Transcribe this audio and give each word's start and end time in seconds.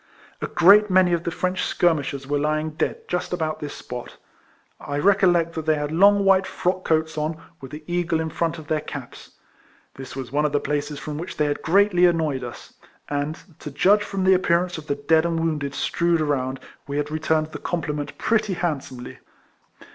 A 0.41 0.47
great 0.47 0.89
many 0.89 1.13
of 1.13 1.25
the 1.25 1.29
French 1.29 1.63
skirmishers 1.63 2.25
were 2.25 2.39
lying 2.39 2.71
dead 2.71 3.07
just 3.07 3.33
about 3.33 3.59
this 3.59 3.75
spot. 3.75 4.17
I 4.79 4.97
recollect 4.97 5.53
that 5.53 5.67
they 5.67 5.75
had 5.75 5.91
long 5.91 6.25
white 6.25 6.47
frock 6.47 6.83
coats 6.83 7.19
on, 7.19 7.39
with 7.61 7.69
the 7.69 7.83
eagle 7.85 8.19
in 8.19 8.31
front 8.31 8.57
of 8.57 8.65
their 8.65 8.81
caps. 8.81 9.33
This 9.93 10.15
was 10.15 10.31
one 10.31 10.43
of 10.43 10.53
the 10.53 10.59
places 10.59 10.97
from 10.97 11.19
which 11.19 11.37
they 11.37 11.45
had 11.45 11.61
greatly 11.61 12.07
annoyed 12.07 12.43
us; 12.43 12.73
and, 13.09 13.37
to 13.59 13.69
judge 13.69 14.01
from 14.01 14.23
the 14.23 14.33
appearance 14.33 14.79
of 14.79 14.87
the 14.87 14.95
dead 14.95 15.23
and 15.23 15.39
wounded 15.39 15.75
strewed 15.75 16.19
around, 16.19 16.59
we 16.87 16.97
had 16.97 17.09
i 17.11 17.15
eturned 17.17 17.51
the 17.51 17.59
compliment 17.59 18.17
pretty 18.17 18.53
handsomely. 18.55 19.19